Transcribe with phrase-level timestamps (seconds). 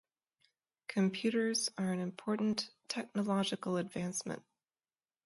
[0.87, 4.41] Computers are an important technological advancement.